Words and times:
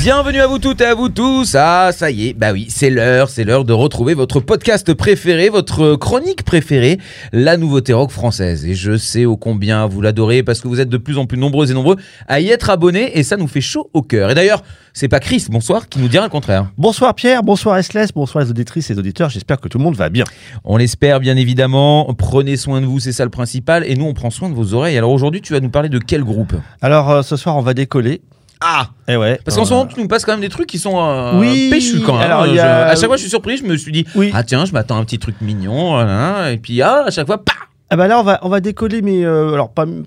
Bienvenue 0.00 0.40
à 0.40 0.46
vous 0.46 0.60
toutes 0.60 0.80
et 0.80 0.84
à 0.84 0.94
vous 0.94 1.08
tous. 1.08 1.56
Ah, 1.58 1.90
ça 1.92 2.10
y 2.10 2.28
est, 2.28 2.32
bah 2.32 2.52
oui, 2.52 2.66
c'est 2.70 2.88
l'heure, 2.88 3.28
c'est 3.28 3.42
l'heure 3.42 3.64
de 3.64 3.72
retrouver 3.72 4.14
votre 4.14 4.38
podcast 4.38 4.94
préféré, 4.94 5.48
votre 5.48 5.96
chronique 5.96 6.44
préférée, 6.44 6.98
la 7.32 7.56
nouveauté 7.56 7.92
rock 7.92 8.12
française. 8.12 8.64
Et 8.64 8.74
je 8.74 8.96
sais 8.96 9.26
ô 9.26 9.36
combien 9.36 9.86
vous 9.86 10.00
l'adorez 10.00 10.44
parce 10.44 10.60
que 10.60 10.68
vous 10.68 10.80
êtes 10.80 10.88
de 10.88 10.98
plus 10.98 11.18
en 11.18 11.26
plus 11.26 11.36
nombreux 11.36 11.70
et 11.70 11.74
nombreux 11.74 11.96
à 12.28 12.40
y 12.40 12.48
être 12.48 12.70
abonnés 12.70 13.18
et 13.18 13.24
ça 13.24 13.36
nous 13.36 13.48
fait 13.48 13.60
chaud 13.60 13.90
au 13.92 14.02
cœur. 14.02 14.30
Et 14.30 14.34
d'ailleurs, 14.34 14.62
c'est 14.94 15.08
pas 15.08 15.18
Chris, 15.18 15.46
bonsoir, 15.50 15.88
qui 15.88 15.98
nous 15.98 16.08
dira 16.08 16.24
le 16.24 16.30
contraire. 16.30 16.70
Bonsoir 16.78 17.14
Pierre, 17.14 17.42
bonsoir 17.42 17.76
Esles, 17.76 18.06
bonsoir 18.14 18.44
les 18.44 18.50
auditrices 18.50 18.88
et 18.90 18.94
les 18.94 19.00
auditeurs, 19.00 19.30
j'espère 19.30 19.60
que 19.60 19.68
tout 19.68 19.78
le 19.78 19.84
monde 19.84 19.96
va 19.96 20.10
bien. 20.10 20.24
On 20.64 20.76
l'espère 20.76 21.18
bien 21.18 21.36
évidemment. 21.36 22.14
Prenez 22.16 22.56
soin 22.56 22.80
de 22.80 22.86
vous, 22.86 23.00
c'est 23.00 23.12
ça 23.12 23.24
le 23.24 23.30
principal. 23.30 23.84
Et 23.84 23.96
nous, 23.96 24.04
on 24.04 24.14
prend 24.14 24.30
soin 24.30 24.48
de 24.48 24.54
vos 24.54 24.74
oreilles. 24.74 24.96
Alors 24.96 25.10
aujourd'hui, 25.10 25.42
tu 25.42 25.52
vas 25.52 25.60
nous 25.60 25.70
parler 25.70 25.88
de 25.88 25.98
quel 25.98 26.22
groupe? 26.22 26.54
Alors 26.80 27.10
euh, 27.10 27.22
ce 27.22 27.36
soir 27.36 27.56
on 27.56 27.62
va 27.62 27.74
décoller. 27.74 28.22
Ah 28.60 28.88
Eh 29.06 29.16
ouais. 29.16 29.40
Parce 29.44 29.56
qu'en 29.56 29.64
ce 29.64 29.72
Euh, 29.72 29.76
moment, 29.76 29.86
tu 29.88 30.00
nous 30.00 30.08
passes 30.08 30.24
quand 30.24 30.32
même 30.32 30.40
des 30.40 30.48
trucs 30.48 30.66
qui 30.66 30.78
sont 30.78 30.98
euh, 30.98 31.38
Oui, 31.38 31.68
péchus 31.70 32.00
quand 32.04 32.14
même. 32.18 32.30
alors, 32.30 32.46
Je- 32.46 32.58
a- 32.58 32.86
À 32.88 32.96
chaque 32.96 33.06
fois, 33.06 33.16
je 33.16 33.20
suis 33.22 33.30
surpris. 33.30 33.56
Je 33.56 33.64
me 33.64 33.76
suis 33.76 33.92
dit, 33.92 34.04
Oui. 34.16 34.30
ah 34.34 34.42
tiens, 34.42 34.64
je 34.64 34.72
m'attends 34.72 34.96
à 34.96 35.00
un 35.00 35.04
petit 35.04 35.18
truc 35.18 35.40
mignon. 35.40 35.92
voilà. 35.92 36.50
Et 36.52 36.58
puis, 36.58 36.82
ah, 36.82 37.04
à 37.06 37.10
chaque 37.10 37.26
fois, 37.26 37.38
pah 37.44 37.52
Ah 37.90 37.96
bah 37.96 38.06
là 38.06 38.20
on 38.20 38.22
va 38.22 38.38
on 38.42 38.50
va 38.50 38.60
décoller 38.60 39.00
mais 39.00 39.24
euh, 39.24 39.54
alors 39.54 39.70
pas 39.72 39.86
de 39.86 40.04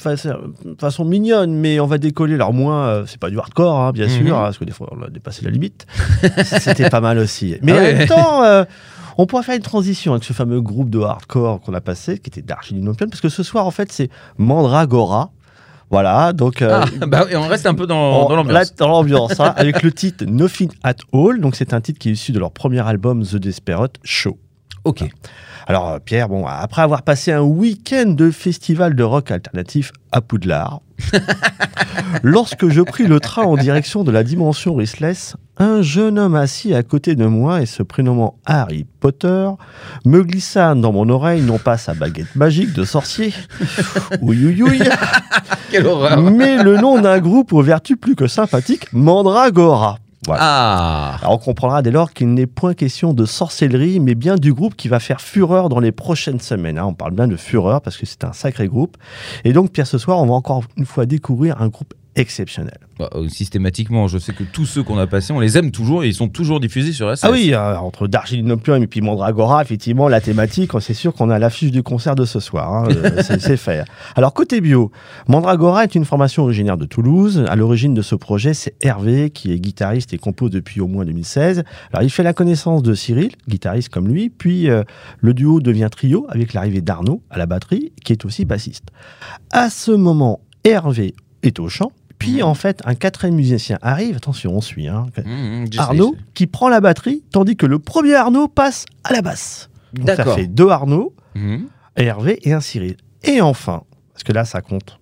façon 0.80 1.04
mignonne 1.04 1.52
mais 1.56 1.80
on 1.80 1.88
va 1.88 1.98
décoller 1.98 2.36
alors 2.36 2.54
moins 2.54 2.86
euh, 2.86 3.04
c'est 3.08 3.20
pas 3.20 3.32
du 3.32 3.40
hardcore 3.40 3.76
hein, 3.80 3.92
bien 3.92 4.06
Mhm. 4.06 4.12
sûr 4.28 4.38
hein, 4.38 4.42
parce 4.44 4.60
que 4.60 4.66
des 4.66 4.72
fois 4.72 4.88
on 4.92 5.02
a 5.02 5.10
dépassé 5.10 5.44
la 5.44 5.50
limite. 5.50 5.88
C'était 6.44 6.92
pas 6.92 7.02
mal 7.02 7.18
aussi. 7.18 7.56
Mais 7.64 7.72
Ah 7.72 7.76
en 7.76 7.80
ouais. 7.80 7.94
même 7.96 8.08
temps 8.08 8.44
euh, 8.44 8.66
on 9.18 9.26
pourrait 9.26 9.42
faire 9.42 9.56
une 9.56 9.64
transition 9.64 10.12
avec 10.12 10.24
ce 10.24 10.32
fameux 10.34 10.62
groupe 10.62 10.92
de 10.92 11.00
hardcore 11.00 11.60
qu'on 11.62 11.74
a 11.74 11.82
passé 11.82 12.20
qui 12.20 12.30
était 12.30 12.44
d'Archidinopion 12.44 13.08
parce 13.10 13.20
que 13.22 13.30
ce 13.30 13.42
soir 13.42 13.66
en 13.66 13.72
fait 13.72 13.92
c'est 13.92 14.12
Mandragora. 14.38 15.32
Voilà, 15.92 16.32
donc 16.32 16.62
euh, 16.62 16.84
Ah, 17.02 17.06
bah 17.06 17.26
oui, 17.28 17.36
on 17.36 17.48
reste 17.48 17.66
un 17.66 17.74
peu 17.74 17.86
dans, 17.86 18.30
l'ambiance. 18.30 18.76
dans 18.76 18.88
l'ambiance, 18.88 19.40
hein, 19.42 19.54
avec 19.58 19.84
le 19.84 19.92
titre 19.92 20.24
Nothing 20.26 20.72
at 20.84 20.96
All. 21.14 21.42
Donc, 21.42 21.56
c'est 21.58 21.74
un 21.74 21.82
titre 21.82 22.00
qui 22.00 22.10
est 22.10 22.14
issu 22.14 22.32
de 22.32 22.40
leur 22.40 22.52
premier 22.52 22.80
album 22.80 23.24
The 23.26 23.36
Desperate 23.36 23.96
Show. 24.04 24.38
Ok. 24.86 25.04
Alors, 25.68 25.90
euh, 25.90 26.00
Pierre, 26.00 26.30
bon, 26.30 26.46
après 26.48 26.82
avoir 26.82 27.04
passé 27.04 27.34
un 27.34 27.42
week-end 27.42 28.08
de 28.08 28.32
festival 28.32 28.96
de 28.96 29.04
rock 29.04 29.32
alternatif 29.32 29.92
à 30.14 30.22
Poudlard, 30.22 30.80
lorsque 32.24 32.70
je 32.70 32.82
pris 32.82 33.06
le 33.06 33.20
train 33.20 33.44
en 33.44 33.58
direction 33.58 34.04
de 34.04 34.12
la 34.12 34.24
dimension 34.24 34.74
Rissless, 34.76 35.36
un 35.62 35.84
jeune 35.84 36.18
homme 36.18 36.34
assis 36.34 36.74
à 36.74 36.82
côté 36.82 37.14
de 37.16 37.28
moi 37.28 37.62
et 37.62 37.68
se 37.68 37.84
prénommant 37.84 38.40
Harry 38.48 38.84
Potter 39.00 39.48
me 40.06 40.24
glissa 40.24 40.74
dans 40.74 40.92
mon 40.92 41.08
oreille 41.10 41.44
non 41.44 41.60
pas 41.60 41.78
sa 41.78 41.94
baguette 41.94 42.36
magique 42.36 42.74
de 42.74 42.84
sorcier, 42.84 43.32
mais 46.32 46.64
le 46.64 46.78
nom 46.78 47.00
d'un 47.00 47.20
groupe 47.20 47.54
aux 47.54 47.62
vertus 47.62 47.96
plus 48.02 48.16
que 48.16 48.26
sympathiques, 48.26 48.92
Mandragora. 48.92 50.00
Voilà. 50.26 50.42
Ah 50.44 51.18
Alors 51.22 51.34
on 51.34 51.38
comprendra 51.38 51.84
dès 51.84 51.92
lors 51.92 52.12
qu'il 52.12 52.34
n'est 52.34 52.48
point 52.48 52.74
question 52.74 53.14
de 53.14 53.26
sorcellerie, 53.26 54.00
mais 54.00 54.16
bien 54.16 54.38
du 54.38 54.54
groupe 54.54 54.76
qui 54.76 54.88
va 54.88 55.00
faire 55.00 55.22
fureur 55.22 55.70
dans 55.70 55.80
les 55.80 55.92
prochaines 55.92 56.40
semaines. 56.40 56.80
hein. 56.80 56.86
On 56.86 56.94
parle 56.94 57.12
bien 57.14 57.28
de 57.28 57.36
fureur 57.36 57.82
parce 57.82 57.98
que 57.98 58.06
c'est 58.08 58.24
un 58.24 58.34
sacré 58.34 58.68
groupe. 58.68 58.98
Et 59.46 59.54
donc 59.54 59.72
Pierre, 59.72 59.88
ce 59.88 60.00
soir, 60.00 60.20
on 60.20 60.26
va 60.26 60.34
encore 60.34 60.64
une 60.78 60.86
fois 60.86 61.06
découvrir 61.06 61.62
un 61.62 61.68
groupe 61.70 61.94
exceptionnel. 62.16 62.78
Bah, 63.00 63.10
euh, 63.16 63.28
Systématiquement, 63.30 64.08
je 64.08 64.18
sais 64.18 64.34
que 64.34 64.44
tous 64.44 64.66
ceux 64.66 64.84
qu'on 64.84 64.98
a 64.98 65.08
passés, 65.08 65.34
on 65.34 65.40
les 65.40 65.58
aime 65.58 65.72
toujours 65.72 66.04
et 66.04 66.08
ils 66.08 66.14
sont 66.14 66.28
toujours 66.28 66.60
diffusés 66.60 66.92
sur 66.94 67.10
SS. 67.16 67.24
Ah 67.24 67.32
oui, 67.32 67.52
euh, 67.54 67.76
entre 67.78 68.08
Dargilinopium 68.08 68.84
et 68.84 68.88
puis 68.88 69.02
Mandragora, 69.02 69.62
effectivement, 69.62 70.08
la 70.08 70.22
thématique, 70.22 70.72
c'est 70.80 70.94
sûr 70.94 71.14
qu'on 71.14 71.30
a 71.30 71.40
l'affiche 71.40 71.72
du 71.72 71.84
concert 71.84 72.16
de 72.16 72.26
ce 72.26 72.40
soir. 72.40 72.74
hein. 72.74 72.88
Euh, 72.90 73.22
c'est 73.24 73.42
c'est 73.42 73.58
fait. 73.58 73.84
Alors, 74.16 74.34
côté 74.34 74.62
bio, 74.62 74.92
Mandragora 75.28 75.84
est 75.84 75.96
une 75.96 76.06
formation 76.06 76.44
originaire 76.44 76.78
de 76.78 76.86
Toulouse. 76.86 77.46
À 77.48 77.56
l'origine 77.56 77.94
de 77.94 78.02
ce 78.02 78.16
projet, 78.16 78.54
c'est 78.54 78.76
Hervé, 78.82 79.30
qui 79.30 79.52
est 79.52 79.60
guitariste 79.60 80.14
et 80.14 80.18
compose 80.18 80.52
depuis 80.52 80.82
au 80.82 80.88
moins 80.88 81.06
2016. 81.06 81.64
Alors, 81.94 82.04
il 82.04 82.10
fait 82.10 82.24
la 82.24 82.34
connaissance 82.34 82.84
de 82.84 82.94
Cyril, 82.94 83.32
guitariste 83.48 83.90
comme 83.90 84.08
lui, 84.08 84.30
puis 84.30 84.70
euh, 84.70 84.84
le 85.20 85.34
duo 85.34 85.60
devient 85.62 85.88
trio 85.92 86.26
avec 86.30 86.54
l'arrivée 86.54 86.82
d'Arnaud 86.82 87.22
à 87.30 87.38
la 87.38 87.46
batterie, 87.46 87.94
qui 88.04 88.12
est 88.14 88.26
aussi 88.26 88.46
bassiste. 88.46 88.86
À 89.52 89.70
ce 89.70 89.92
moment, 89.92 90.42
Hervé 90.64 91.16
est 91.44 91.60
au 91.60 91.70
chant. 91.70 91.92
Puis, 92.22 92.44
en 92.44 92.54
fait, 92.54 92.82
un 92.86 92.96
quatrième 92.96 93.36
musicien 93.36 93.78
arrive. 93.82 94.16
Attention, 94.16 94.56
on 94.56 94.62
suit. 94.62 94.88
Hein. 94.88 95.08
Sais, 95.16 95.24
Arnaud 95.78 96.16
qui 96.34 96.48
prend 96.48 96.70
la 96.70 96.80
batterie, 96.80 97.24
tandis 97.32 97.56
que 97.56 97.66
le 97.66 97.80
premier 97.80 98.16
Arnaud 98.16 98.48
passe 98.48 98.86
à 99.04 99.14
la 99.14 99.22
basse. 99.22 99.70
Donc 99.94 100.10
ça 100.10 100.24
fait 100.36 100.48
deux 100.48 100.70
Arnaud, 100.70 101.14
un 101.36 101.60
Hervé 101.96 102.40
et 102.44 102.54
un 102.54 102.62
Cyril. 102.62 102.96
Et 103.24 103.42
enfin, 103.42 103.84
parce 104.14 104.24
que 104.24 104.32
là 104.32 104.46
ça 104.46 104.62
compte, 104.62 105.00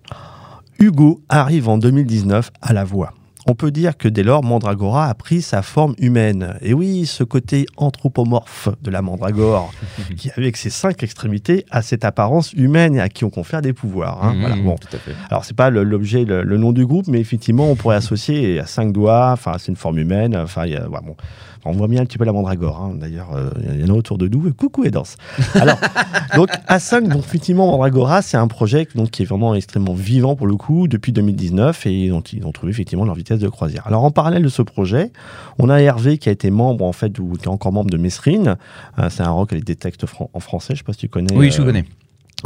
Hugo 0.78 1.22
arrive 1.28 1.68
en 1.68 1.78
2019 1.78 2.50
à 2.60 2.72
la 2.72 2.84
voix. 2.84 3.14
On 3.50 3.56
peut 3.56 3.72
dire 3.72 3.96
que 3.96 4.06
dès 4.06 4.22
lors, 4.22 4.44
Mandragora 4.44 5.08
a 5.08 5.14
pris 5.14 5.42
sa 5.42 5.62
forme 5.62 5.96
humaine. 5.98 6.54
Et 6.60 6.72
oui, 6.72 7.04
ce 7.04 7.24
côté 7.24 7.66
anthropomorphe 7.76 8.68
de 8.80 8.90
la 8.92 9.02
Mandragore, 9.02 9.72
qui 10.16 10.30
avec 10.36 10.56
ses 10.56 10.70
cinq 10.70 11.02
extrémités 11.02 11.66
a 11.68 11.82
cette 11.82 12.04
apparence 12.04 12.52
humaine 12.52 12.94
et 12.94 13.00
à 13.00 13.08
qui 13.08 13.24
on 13.24 13.30
confère 13.30 13.60
des 13.60 13.72
pouvoirs. 13.72 14.22
hein. 14.24 14.34
Mmh, 14.34 14.40
Voilà, 14.40 14.56
bon. 14.56 14.76
Tout 14.76 14.96
à 14.96 14.98
fait. 14.98 15.14
Alors, 15.30 15.44
c'est 15.44 15.56
pas 15.56 15.68
l'objet, 15.70 16.24
le, 16.24 16.44
le 16.44 16.56
nom 16.58 16.70
du 16.70 16.86
groupe, 16.86 17.08
mais 17.08 17.18
effectivement, 17.18 17.68
on 17.68 17.74
pourrait 17.74 17.96
associer 17.96 18.60
à 18.60 18.66
cinq 18.66 18.92
doigts. 18.92 19.30
Enfin, 19.32 19.54
c'est 19.58 19.68
une 19.72 19.76
forme 19.76 19.98
humaine. 19.98 20.36
Enfin, 20.36 20.66
il 20.66 20.72
y 20.72 20.76
a- 20.76 20.88
ouais, 20.88 21.00
bon. 21.04 21.16
On 21.64 21.72
voit 21.72 21.88
bien 21.88 22.02
un 22.02 22.04
petit 22.06 22.18
peu 22.18 22.24
la 22.24 22.32
mandragore. 22.32 22.80
hein. 22.80 22.94
D'ailleurs, 22.98 23.34
euh, 23.34 23.50
il 23.74 23.80
y 23.86 23.90
en 23.90 23.94
a 23.94 23.96
autour 23.96 24.18
de 24.18 24.28
nous. 24.28 24.52
Coucou 24.54 24.84
et 24.84 24.90
danse. 24.90 25.16
Alors, 25.54 25.76
donc 26.36 26.48
à 26.66 26.78
5, 26.78 27.08
donc 27.08 27.24
effectivement, 27.24 27.66
Mandragora, 27.70 28.22
c'est 28.22 28.36
un 28.36 28.48
projet 28.48 28.86
donc, 28.94 29.10
qui 29.10 29.22
est 29.22 29.26
vraiment 29.26 29.54
extrêmement 29.54 29.94
vivant 29.94 30.36
pour 30.36 30.46
le 30.46 30.56
coup 30.56 30.88
depuis 30.88 31.12
2019 31.12 31.86
et 31.86 32.08
dont 32.08 32.20
ils 32.22 32.44
ont 32.46 32.52
trouvé 32.52 32.70
effectivement 32.70 33.04
leur 33.04 33.14
vitesse 33.14 33.38
de 33.38 33.48
croisière. 33.48 33.86
Alors, 33.86 34.04
en 34.04 34.10
parallèle 34.10 34.42
de 34.42 34.48
ce 34.48 34.62
projet, 34.62 35.12
on 35.58 35.68
a 35.68 35.78
Hervé 35.80 36.18
qui 36.18 36.28
a 36.28 36.32
été 36.32 36.50
membre 36.50 36.84
en 36.84 36.92
fait 36.92 37.18
ou 37.18 37.32
qui 37.38 37.44
est 37.44 37.48
encore 37.48 37.72
membre 37.72 37.90
de 37.90 37.96
Mesrine. 37.98 38.56
Euh, 38.98 39.08
c'est 39.10 39.22
un 39.22 39.30
rock 39.30 39.52
avec 39.52 39.64
des 39.64 39.76
textes 39.76 40.06
fran- 40.06 40.30
en 40.32 40.40
français. 40.40 40.74
Je 40.74 40.78
sais 40.78 40.84
pas 40.84 40.92
si 40.92 40.98
tu 41.00 41.08
connais. 41.08 41.34
Oui, 41.36 41.50
je 41.50 41.60
euh, 41.60 41.64
connais. 41.64 41.84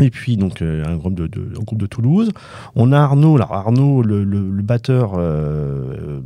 Et 0.00 0.10
puis 0.10 0.36
donc 0.36 0.60
euh, 0.62 0.84
un 0.86 0.96
groupe 0.96 1.14
de, 1.14 1.26
de- 1.26 1.52
un 1.58 1.62
groupe 1.62 1.78
de 1.80 1.86
Toulouse. 1.86 2.30
On 2.74 2.90
a 2.92 2.98
Arnaud, 2.98 3.36
alors 3.36 3.52
Arnaud, 3.52 4.02
le, 4.02 4.24
le- 4.24 4.50
le 4.50 4.62
batteur, 4.62 5.12
euh, 5.16 6.20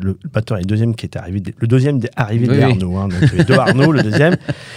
le, 0.00 0.16
le 0.22 0.28
batteur 0.32 0.56
est 0.58 0.62
le 0.62 0.66
deuxième 0.66 0.94
qui 0.94 1.04
est 1.06 1.16
arrivé, 1.16 1.40
dès- 1.40 1.54
le 1.58 1.66
deuxième 1.66 1.98
des- 1.98 2.08
arrivé 2.16 2.48
Oui, 2.48 2.56
oui. 2.56 2.62
Arnaud. 2.62 2.96
hein. 2.96 3.08
donc 3.08 3.32
les 3.32 3.44
deux 3.44 3.54
Arnaud, 3.54 3.92
le 3.92 4.02
deuxième. 4.02 4.36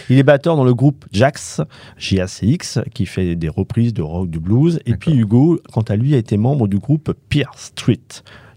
Il 0.09 0.18
est 0.19 0.23
batteur 0.23 0.56
dans 0.57 0.63
le 0.66 0.73
groupe 0.73 1.06
Jax, 1.12 1.62
JACX, 1.97 2.79
qui 2.94 3.06
fait 3.06 3.35
des 3.35 3.50
reprises 3.50 3.94
de 3.94 4.01
rock, 4.01 4.29
du 4.29 4.40
blues. 4.40 4.79
Et 4.85 4.96
puis 4.96 5.13
Hugo, 5.13 5.59
quant 5.73 5.81
à 5.81 5.96
lui, 5.96 6.13
a 6.13 6.17
été 6.17 6.38
membre 6.38 6.67
du 6.67 6.78
groupe 6.78 7.13
Pierre 7.29 7.53
Street 7.57 8.00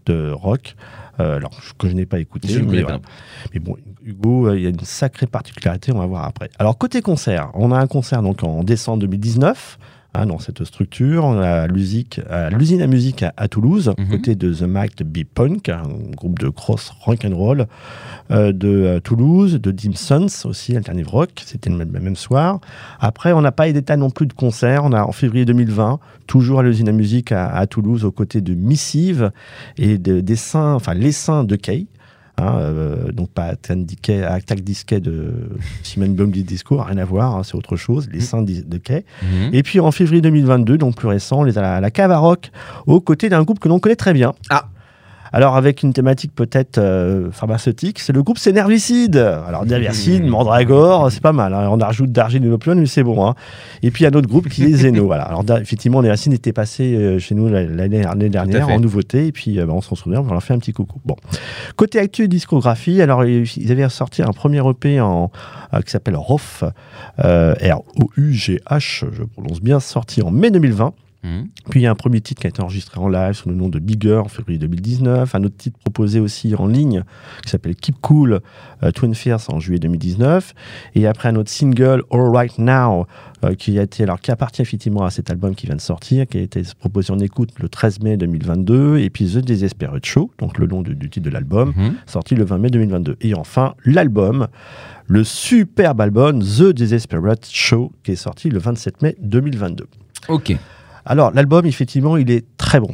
de 0.06 0.30
rock. 0.32 0.74
Euh, 1.20 1.36
alors 1.36 1.50
que 1.78 1.88
je 1.88 1.94
n'ai 1.94 2.06
pas 2.06 2.20
écouté. 2.20 2.48
Je 2.48 2.60
mais 2.60 2.82
voilà. 2.82 3.00
Mais 3.52 3.60
bon, 3.60 3.76
Hugo, 4.04 4.48
euh, 4.48 4.56
il 4.56 4.62
y 4.62 4.66
a 4.66 4.70
une 4.70 4.80
sacrée 4.80 5.26
particularité, 5.26 5.92
on 5.92 5.98
va 5.98 6.06
voir 6.06 6.24
après. 6.24 6.50
Alors, 6.58 6.78
côté 6.78 7.02
concert, 7.02 7.50
on 7.54 7.72
a 7.72 7.78
un 7.78 7.86
concert 7.86 8.22
donc 8.22 8.44
en 8.44 8.62
décembre 8.62 9.00
2019. 9.00 9.78
Hein, 10.14 10.26
dans 10.26 10.38
cette 10.38 10.64
structure, 10.64 11.24
on 11.24 11.38
a 11.38 11.62
à 11.62 11.66
l'usine 11.66 12.82
à 12.82 12.86
musique 12.86 13.22
à, 13.22 13.32
à 13.36 13.48
Toulouse, 13.48 13.92
Mhm. 13.98 14.08
côté 14.08 14.34
de 14.34 14.52
The 14.52 14.62
Might 14.62 15.02
Be 15.02 15.24
Punk, 15.24 15.68
un 15.68 15.82
groupe 16.16 16.38
de 16.38 16.48
cross 16.48 16.90
rock 17.00 17.24
and 17.24 17.36
roll 17.36 17.66
euh, 18.30 18.52
de 18.52 18.68
euh, 18.68 19.00
Toulouse, 19.00 19.54
de 19.60 19.70
Dim 19.70 19.94
Sons 19.94 20.26
aussi, 20.46 20.76
alternative 20.76 21.08
rock. 21.08 21.30
C'était 21.44 21.70
le 21.70 21.76
même, 21.76 21.92
le 21.92 22.00
même 22.00 22.16
soir. 22.16 22.60
Après, 23.00 23.32
on 23.32 23.40
n'a 23.40 23.52
pas 23.52 23.68
eu 23.68 23.72
d'état 23.72 23.96
non 23.96 24.10
plus 24.10 24.26
de 24.26 24.32
concert. 24.32 24.84
On 24.84 24.92
a 24.92 25.02
en 25.04 25.12
février 25.12 25.44
2020, 25.44 25.98
toujours 26.26 26.60
à 26.60 26.62
l'usine 26.62 26.88
à 26.88 26.92
musique 26.92 27.32
à, 27.32 27.48
à 27.48 27.66
Toulouse, 27.66 28.04
aux 28.04 28.12
côtés 28.12 28.40
de 28.40 28.54
Missive 28.54 29.30
et 29.76 29.98
de, 29.98 30.20
des 30.20 30.36
saints, 30.36 30.74
enfin 30.74 30.94
les 30.94 31.12
saints 31.12 31.44
de 31.44 31.56
Kay. 31.56 31.86
Hein, 32.38 32.56
euh, 32.58 33.12
donc 33.12 33.28
pas 33.30 33.44
Attack 33.44 34.60
Disquet, 34.60 35.00
de 35.00 35.32
Simon 35.82 36.08
Bumbley 36.08 36.42
Disco, 36.42 36.78
rien 36.78 36.96
à 36.98 37.04
voir, 37.04 37.36
hein, 37.36 37.42
c'est 37.44 37.54
autre 37.56 37.76
chose, 37.76 38.08
les 38.12 38.20
saints 38.20 38.42
d'I- 38.42 38.64
de 38.64 38.78
Quai. 38.78 39.04
Mhm. 39.22 39.50
Et 39.52 39.62
puis 39.62 39.80
en 39.80 39.90
février 39.90 40.22
2022, 40.22 40.78
donc 40.78 40.96
plus 40.96 41.08
récent, 41.08 41.40
on 41.40 41.46
est 41.46 41.56
à 41.56 41.62
la, 41.62 41.74
à 41.76 41.80
la 41.80 41.90
Cave 41.90 42.10
à 42.10 42.18
Rock, 42.18 42.50
aux 42.86 43.00
côtés 43.00 43.28
d'un 43.28 43.42
groupe 43.42 43.58
que 43.58 43.68
l'on 43.68 43.78
connaît 43.78 43.96
très 43.96 44.12
bien. 44.12 44.32
Ah. 44.50 44.68
Alors 45.32 45.56
avec 45.56 45.82
une 45.82 45.92
thématique 45.92 46.34
peut-être 46.34 46.78
euh, 46.78 47.30
pharmaceutique, 47.32 47.98
c'est 47.98 48.12
le 48.12 48.22
groupe 48.22 48.38
c'est 48.38 48.52
Nervicide. 48.52 49.16
Alors 49.16 49.64
Nervicide, 49.66 50.24
Mandragore, 50.24 51.10
c'est 51.12 51.20
pas 51.22 51.32
mal. 51.32 51.52
hein. 51.54 51.68
On 51.70 51.76
rajoute 51.76 52.12
d'argile 52.12 52.44
et 52.44 52.48
d'opium, 52.48 52.78
mais 52.78 52.86
c'est 52.86 53.02
bon. 53.02 53.26
hein. 53.26 53.34
Et 53.82 53.90
puis 53.90 54.06
un 54.06 54.10
autre 54.12 54.28
groupe 54.28 54.48
qui 54.48 54.64
est 54.64 54.72
Zeno. 54.74 55.06
voilà. 55.06 55.24
Alors 55.24 55.44
effectivement, 55.60 56.02
Nervicide 56.02 56.32
était 56.32 56.52
passé 56.52 56.94
euh, 56.96 57.18
chez 57.18 57.34
nous 57.34 57.48
l'année 57.48 58.28
dernière 58.28 58.68
en 58.74 58.80
nouveauté. 58.80 59.26
Et 59.26 59.32
puis 59.32 59.58
euh, 59.60 59.66
bah, 59.66 59.72
on 59.74 59.80
s'en 59.80 59.94
souvient, 59.94 60.20
on 60.20 60.32
leur 60.32 60.42
fait 60.42 60.54
un 60.54 60.58
petit 60.58 60.72
coucou. 60.72 61.00
Bon. 61.04 61.16
Côté 61.76 61.98
actu 61.98 62.24
et 62.24 62.28
discographie, 62.28 63.00
alors 63.02 63.24
ils 63.24 63.70
avaient 63.72 63.88
sorti 63.88 64.22
un 64.22 64.32
premier 64.32 64.62
EP 64.68 65.00
en, 65.00 65.30
euh, 65.74 65.80
qui 65.82 65.90
s'appelle 65.90 66.16
ROF, 66.16 66.64
euh, 67.24 67.54
R-O-U-G-H, 67.60 69.04
je 69.12 69.22
prononce 69.24 69.60
bien, 69.60 69.80
sorti 69.80 70.22
en 70.22 70.30
mai 70.30 70.50
2020. 70.50 70.92
Mhm. 71.24 71.48
Puis 71.70 71.80
il 71.80 71.82
y 71.82 71.86
a 71.86 71.90
un 71.90 71.96
premier 71.96 72.20
titre 72.20 72.40
qui 72.40 72.46
a 72.46 72.50
été 72.50 72.62
enregistré 72.62 73.00
en 73.00 73.08
live 73.08 73.32
sous 73.32 73.48
le 73.48 73.54
nom 73.56 73.68
de 73.68 73.80
Bigger 73.80 74.18
en 74.24 74.28
février 74.28 74.56
2019. 74.58 75.34
Un 75.34 75.42
autre 75.42 75.56
titre 75.56 75.76
proposé 75.80 76.20
aussi 76.20 76.54
en 76.54 76.68
ligne 76.68 77.02
qui 77.42 77.50
s'appelle 77.50 77.74
Keep 77.74 78.00
Cool, 78.00 78.40
euh, 78.84 78.90
Twin 78.92 79.14
Fierce 79.16 79.48
en 79.48 79.58
juillet 79.58 79.80
2019. 79.80 80.54
Et 80.94 81.08
après 81.08 81.28
un 81.28 81.34
autre 81.34 81.50
single, 81.50 82.04
All 82.12 82.30
Right 82.32 82.56
Now, 82.58 83.06
euh, 83.44 83.54
qui 83.56 83.78
a 83.80 83.82
été 83.82 84.04
alors 84.04 84.20
qui 84.20 84.30
appartient 84.30 84.62
effectivement 84.62 85.04
à 85.04 85.10
cet 85.10 85.28
album 85.30 85.56
qui 85.56 85.66
vient 85.66 85.74
de 85.74 85.80
sortir, 85.80 86.24
qui 86.28 86.38
a 86.38 86.40
été 86.40 86.62
proposé 86.78 87.12
en 87.12 87.18
écoute 87.18 87.50
le 87.60 87.68
13 87.68 87.98
mai 88.00 88.16
2022. 88.16 88.98
Et 88.98 89.10
puis 89.10 89.26
The 89.26 89.38
Desperate 89.38 90.06
Show, 90.06 90.30
donc 90.38 90.56
le 90.58 90.68
nom 90.68 90.82
du, 90.82 90.94
du 90.94 91.10
titre 91.10 91.26
de 91.26 91.30
l'album, 91.30 91.72
Mhm. 91.76 91.94
sorti 92.06 92.36
le 92.36 92.44
20 92.44 92.58
mai 92.58 92.70
2022. 92.70 93.16
Et 93.22 93.34
enfin 93.34 93.74
l'album, 93.84 94.46
le 95.08 95.24
superbe 95.24 96.00
album 96.00 96.40
The 96.44 96.72
Desperate 96.72 97.48
Show, 97.50 97.90
qui 98.04 98.12
est 98.12 98.16
sorti 98.16 98.50
le 98.50 98.60
27 98.60 99.02
mai 99.02 99.16
2022. 99.20 99.86
Ok. 100.28 100.56
Alors, 101.04 101.30
l'album, 101.32 101.66
effectivement, 101.66 102.16
il 102.16 102.30
est 102.30 102.44
très 102.56 102.80
bon. 102.80 102.90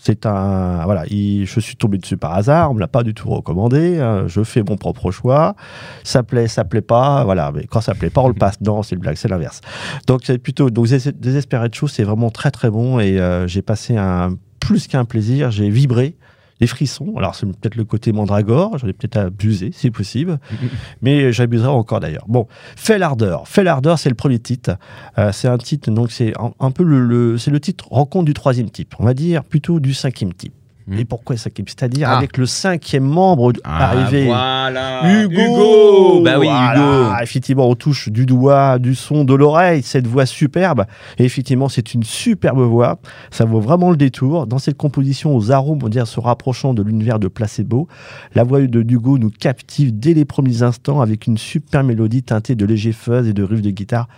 C'est 0.00 0.26
un. 0.26 0.84
Voilà, 0.84 1.04
il- 1.10 1.44
je 1.44 1.58
suis 1.58 1.74
tombé 1.74 1.98
dessus 1.98 2.16
par 2.16 2.32
hasard, 2.34 2.70
on 2.70 2.74
me 2.74 2.80
l'a 2.80 2.86
pas 2.86 3.02
du 3.02 3.14
tout 3.14 3.28
recommandé. 3.30 3.98
hein, 3.98 4.24
je 4.28 4.44
fais 4.44 4.62
mon 4.62 4.76
propre 4.76 5.10
choix. 5.10 5.56
Ça 6.04 6.22
plaît, 6.22 6.46
ça 6.46 6.64
plaît 6.64 6.80
pas. 6.82 7.24
Voilà, 7.24 7.50
mais 7.52 7.64
quand 7.66 7.80
ça 7.80 7.94
plaît 7.94 8.08
pas, 8.10 8.20
on 8.20 8.28
le 8.28 8.34
passe. 8.34 8.60
Non, 8.60 8.82
c'est 8.84 8.94
le 8.94 9.00
blague, 9.00 9.16
c'est 9.16 9.28
l'inverse. 9.28 9.60
Donc, 10.06 10.20
c'est 10.24 10.38
plutôt. 10.38 10.70
Donc, 10.70 10.86
Desperate 10.86 11.74
Show, 11.74 11.88
c'est 11.88 12.04
vraiment 12.04 12.30
très 12.30 12.52
très 12.52 12.70
bon 12.70 13.00
et 13.00 13.18
euh, 13.20 13.48
j'ai 13.48 13.60
passé 13.62 13.96
un 13.96 14.30
plus 14.60 14.86
qu'un 14.86 15.04
plaisir. 15.04 15.50
J'ai 15.50 15.68
vibré. 15.68 16.16
Des 16.60 16.66
frissons. 16.66 17.14
Alors, 17.16 17.34
c'est 17.36 17.46
peut-être 17.46 17.76
le 17.76 17.84
côté 17.84 18.10
mandragore. 18.12 18.78
J'en 18.78 18.88
ai 18.88 18.92
peut-être 18.92 19.16
abusé, 19.16 19.70
si 19.72 19.90
possible. 19.90 20.38
Mais 21.02 21.32
j'abuserai 21.32 21.68
encore 21.68 22.00
d'ailleurs. 22.00 22.24
Bon, 22.26 22.46
Fell 22.76 23.02
Ardeur. 23.02 23.46
Fell 23.46 23.68
Ardeur, 23.68 23.98
c'est 23.98 24.08
le 24.08 24.16
premier 24.16 24.38
titre. 24.40 24.72
Euh, 25.18 25.30
c'est 25.32 25.46
un 25.48 25.58
titre, 25.58 25.90
donc 25.90 26.10
c'est 26.10 26.32
un, 26.40 26.52
un 26.58 26.70
peu 26.72 26.82
le, 26.82 27.04
le- 27.06 27.38
c'est 27.38 27.50
le 27.52 27.60
titre 27.60 27.86
rencontre 27.92 28.24
du 28.24 28.34
troisième 28.34 28.70
type. 28.70 28.94
On 28.98 29.04
va 29.04 29.14
dire 29.14 29.44
plutôt 29.44 29.78
du 29.78 29.94
cinquième 29.94 30.34
type. 30.34 30.52
Et 30.96 31.04
pourquoi 31.04 31.36
cinquième 31.36 31.66
C'est-à-dire 31.68 32.08
Ah. 32.10 32.16
avec 32.18 32.36
le 32.38 32.46
cinquième 32.46 33.04
membre 33.04 33.52
arrivé. 33.64 34.26
voilà. 34.26 35.02
Hugo 35.22 36.22
Bah 36.22 36.38
oui, 36.38 36.46
Voilà, 36.46 36.74
Hugo. 36.74 37.22
Effectivement, 37.22 37.68
on 37.68 37.74
touche 37.74 38.08
du 38.08 38.24
doigt, 38.26 38.78
du 38.78 38.94
son, 38.94 39.24
de 39.24 39.34
l'oreille, 39.34 39.82
cette 39.82 40.06
voix 40.06 40.24
superbe. 40.26 40.84
Et 41.18 41.24
effectivement, 41.24 41.68
c'est 41.68 41.94
une 41.94 42.02
superbe 42.04 42.60
voix. 42.60 42.98
Ça 43.30 43.44
vaut 43.44 43.60
vraiment 43.60 43.90
le 43.90 43.96
détour. 43.96 44.46
Dans 44.46 44.58
cette 44.58 44.76
composition 44.76 45.36
aux 45.36 45.50
arômes, 45.50 45.78
on 45.82 45.86
va 45.86 45.90
dire, 45.90 46.06
se 46.06 46.20
rapprochant 46.20 46.74
de 46.74 46.82
l'univers 46.82 47.18
de 47.18 47.28
Placebo, 47.28 47.88
la 48.34 48.44
voix 48.44 48.60
de 48.60 48.80
Hugo 48.80 49.18
nous 49.18 49.30
captive 49.30 49.98
dès 49.98 50.14
les 50.14 50.24
premiers 50.24 50.62
instants 50.62 51.00
avec 51.00 51.26
une 51.26 51.38
super 51.38 51.84
mélodie 51.84 52.22
teintée 52.22 52.54
de 52.54 52.64
léger 52.64 52.92
fuzz 52.92 53.26
et 53.28 53.32
de 53.32 53.42
riffs 53.42 53.62
de 53.62 53.70
guitare. 53.70 54.08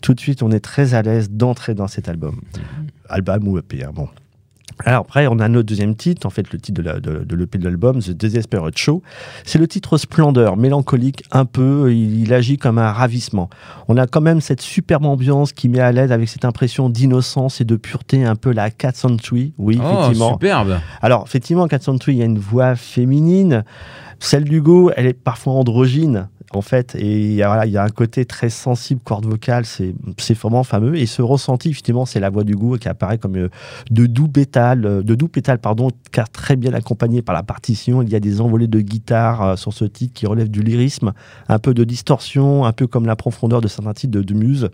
Tout 0.00 0.14
de 0.14 0.20
suite, 0.20 0.42
on 0.42 0.50
est 0.50 0.60
très 0.60 0.94
à 0.94 1.02
l'aise 1.02 1.30
d'entrer 1.30 1.74
dans 1.74 1.86
cet 1.86 2.08
album. 2.08 2.40
Album 3.08 3.46
ou 3.46 3.58
EP, 3.58 3.84
hein, 3.84 3.90
bon. 3.94 4.08
Alors 4.84 5.00
après, 5.02 5.26
on 5.26 5.38
a 5.38 5.48
notre 5.48 5.66
deuxième 5.68 5.94
titre, 5.94 6.26
en 6.26 6.30
fait 6.30 6.52
le 6.52 6.58
titre 6.58 6.82
de, 6.82 7.34
l'EP 7.34 7.58
de 7.58 7.64
l'album, 7.64 8.00
The 8.00 8.10
Desperate 8.10 8.76
Show. 8.76 9.02
C'est 9.44 9.58
le 9.58 9.68
titre 9.68 9.96
splendeur, 9.98 10.56
mélancolique 10.56 11.22
un 11.30 11.44
peu, 11.44 11.92
il, 11.92 12.20
il 12.22 12.32
agit 12.32 12.58
comme 12.58 12.78
un 12.78 12.92
ravissement. 12.92 13.48
On 13.88 13.96
a 13.96 14.06
quand 14.06 14.20
même 14.20 14.40
cette 14.40 14.60
superbe 14.60 15.04
ambiance 15.04 15.52
qui 15.52 15.68
met 15.68 15.80
à 15.80 15.92
l'aise 15.92 16.12
avec 16.12 16.28
cette 16.28 16.44
impression 16.44 16.88
d'innocence 16.88 17.60
et 17.60 17.64
de 17.64 17.76
pureté, 17.76 18.24
un 18.24 18.36
peu 18.36 18.52
la 18.52 18.70
Cat 18.70 18.92
Century, 18.94 19.52
oui, 19.58 19.78
Oh, 19.82 19.86
effectivement. 19.92 20.32
superbe. 20.32 20.78
Alors, 21.00 21.24
effectivement, 21.26 21.66
Cat 21.68 21.80
Century, 21.80 22.12
il 22.14 22.18
y 22.18 22.22
a 22.22 22.26
une 22.26 22.38
voix 22.38 22.76
féminine. 22.76 23.64
Celle 24.18 24.44
d'Hugo, 24.44 24.90
elle 24.96 25.06
est 25.06 25.12
parfois 25.14 25.54
androgyne, 25.54 26.28
en 26.56 26.62
fait. 26.62 26.94
Et 26.94 27.20
il 27.20 27.32
y 27.34 27.42
a, 27.42 27.48
voilà, 27.48 27.66
il 27.66 27.72
y 27.72 27.76
a 27.76 27.84
un 27.84 27.88
côté 27.88 28.24
très 28.24 28.50
sensible, 28.50 29.00
corde 29.04 29.26
vocale, 29.26 29.64
c'est 29.64 29.94
c'est 30.18 30.34
vraiment 30.34 30.64
fameux. 30.64 30.96
Et 30.96 31.06
ce 31.06 31.22
ressenti, 31.22 31.70
effectivement, 31.70 32.06
c'est 32.06 32.20
la 32.20 32.30
voix 32.30 32.44
d'Hugo 32.44 32.76
qui 32.78 32.88
apparaît 32.88 33.18
comme 33.18 33.36
euh, 33.36 33.48
de 33.90 34.06
doux 34.06 34.28
pétales, 34.28 34.84
euh, 34.84 35.02
de 35.02 35.14
doux 35.14 35.28
pétales, 35.28 35.58
pardon, 35.58 35.88
car 36.10 36.28
très 36.28 36.56
bien 36.56 36.72
accompagné 36.72 37.22
par 37.22 37.34
la 37.34 37.42
partition. 37.42 38.02
Il 38.02 38.10
y 38.10 38.14
a 38.14 38.20
des 38.20 38.40
envolées 38.40 38.66
de 38.66 38.80
guitare 38.80 39.42
euh, 39.42 39.56
sur 39.56 39.72
ce 39.72 39.84
titre 39.84 40.14
qui 40.14 40.26
relèvent 40.26 40.50
du 40.50 40.62
lyrisme, 40.62 41.12
un 41.48 41.58
peu 41.58 41.74
de 41.74 41.84
distorsion, 41.84 42.64
un 42.64 42.72
peu 42.72 42.86
comme 42.86 43.06
la 43.06 43.16
profondeur 43.16 43.60
de 43.60 43.68
certains 43.68 43.92
titres 43.92 44.12
de, 44.12 44.22
de 44.22 44.34
Muse. 44.34 44.70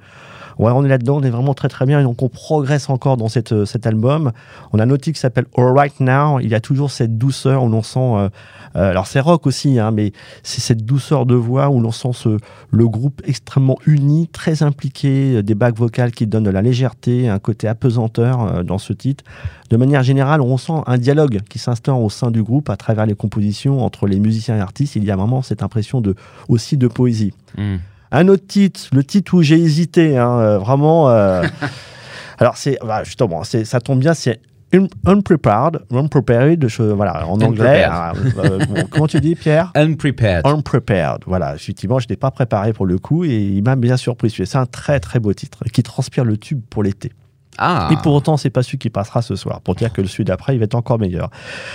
Ouais, 0.58 0.72
on 0.74 0.84
est 0.84 0.88
là-dedans, 0.88 1.18
on 1.18 1.22
est 1.22 1.30
vraiment 1.30 1.54
très 1.54 1.68
très 1.68 1.86
bien 1.86 2.00
et 2.00 2.02
donc 2.02 2.20
on 2.20 2.28
progresse 2.28 2.90
encore 2.90 3.16
dans 3.16 3.28
cet 3.28 3.86
album. 3.86 4.32
On 4.72 4.80
a 4.80 4.86
titre 4.98 5.14
qui 5.14 5.20
s'appelle 5.20 5.46
All 5.56 5.72
Right 5.72 6.00
Now. 6.00 6.40
Il 6.40 6.48
y 6.48 6.54
a 6.56 6.60
toujours 6.60 6.90
cette 6.90 7.16
douceur 7.16 7.62
où 7.62 7.68
l'on 7.68 7.82
sent. 7.82 8.30
alors 8.74 9.06
c'est 9.06 9.20
rock 9.20 9.46
aussi, 9.46 9.78
hein, 9.78 9.92
mais 9.92 10.10
c'est 10.42 10.60
cette 10.60 10.84
douceur 10.84 11.26
de 11.26 11.36
voix 11.36 11.67
où 11.70 11.80
l'on 11.80 11.92
sent 11.92 12.10
ce, 12.12 12.38
le 12.70 12.88
groupe 12.88 13.22
extrêmement 13.24 13.78
uni, 13.86 14.28
très 14.28 14.62
impliqué, 14.62 15.42
des 15.42 15.54
bacs 15.54 15.76
vocales 15.76 16.10
qui 16.10 16.26
donnent 16.26 16.44
de 16.44 16.50
la 16.50 16.62
légèreté, 16.62 17.28
un 17.28 17.38
côté 17.38 17.68
apesanteur 17.68 18.42
euh, 18.42 18.62
dans 18.62 18.78
ce 18.78 18.92
titre. 18.92 19.24
De 19.70 19.76
manière 19.76 20.02
générale, 20.02 20.40
on 20.40 20.56
sent 20.56 20.80
un 20.86 20.98
dialogue 20.98 21.40
qui 21.48 21.58
s'instaure 21.58 22.00
au 22.00 22.10
sein 22.10 22.30
du 22.30 22.42
groupe 22.42 22.70
à 22.70 22.76
travers 22.76 23.06
les 23.06 23.14
compositions 23.14 23.84
entre 23.84 24.06
les 24.06 24.18
musiciens 24.18 24.56
et 24.56 24.60
artistes. 24.60 24.96
Il 24.96 25.04
y 25.04 25.10
a 25.10 25.16
vraiment 25.16 25.42
cette 25.42 25.62
impression 25.62 26.00
de, 26.00 26.14
aussi 26.48 26.76
de 26.76 26.88
poésie. 26.88 27.32
Mhm. 27.56 27.80
Un 28.10 28.28
autre 28.28 28.46
titre, 28.46 28.80
le 28.92 29.04
titre 29.04 29.34
où 29.34 29.42
j'ai 29.42 29.60
hésité, 29.60 30.16
hein, 30.16 30.38
euh, 30.38 30.58
vraiment. 30.58 31.10
euh, 31.10 31.42
alors, 32.38 32.56
c'est 32.56 32.78
bah, 32.84 33.04
justement, 33.04 33.42
ça 33.44 33.80
tombe 33.80 33.98
bien, 33.98 34.14
c'est 34.14 34.40
un- 34.72 34.86
Unprepared, 35.06 35.80
Unprepared, 35.90 36.68
je- 36.68 36.82
voilà, 36.82 37.26
en 37.26 37.40
anglais. 37.40 37.84
Ah, 37.88 38.12
euh, 38.38 38.64
bon, 38.66 38.84
comment 38.90 39.06
tu 39.06 39.20
dis, 39.20 39.34
Pierre 39.34 39.70
Unprepared. 39.74 40.46
Unprepared. 40.46 41.22
Voilà, 41.26 41.54
effectivement, 41.54 41.98
je 41.98 42.04
n'étais 42.04 42.16
pas 42.16 42.30
préparé 42.30 42.72
pour 42.72 42.86
le 42.86 42.98
coup 42.98 43.24
et 43.24 43.36
il 43.38 43.62
m'a 43.62 43.76
bien 43.76 43.96
surpris. 43.96 44.30
C'est 44.30 44.56
un 44.56 44.66
très 44.66 45.00
très 45.00 45.20
beau 45.20 45.32
titre 45.32 45.64
qui 45.72 45.82
transpire 45.82 46.24
le 46.24 46.36
tube 46.36 46.60
pour 46.68 46.82
l'été. 46.82 47.12
Ah. 47.58 47.88
Et 47.92 47.96
pour 47.96 48.14
autant, 48.14 48.36
c'est 48.36 48.50
pas 48.50 48.62
celui 48.62 48.78
qui 48.78 48.88
passera 48.90 49.20
ce 49.22 49.34
soir, 49.36 49.60
pour 49.60 49.74
dire 49.74 49.92
que 49.92 50.00
le 50.00 50.06
celui 50.08 50.24
d'après, 50.24 50.54
il 50.54 50.58
va 50.58 50.64
être 50.64 50.74
encore 50.74 50.98
meilleur. 50.98 51.30